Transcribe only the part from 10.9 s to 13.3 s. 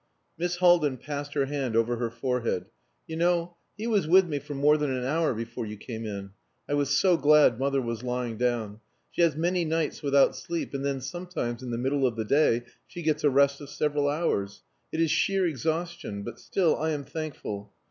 sometimes in the middle of the day she gets a